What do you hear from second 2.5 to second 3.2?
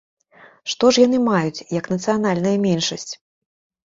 меншасць?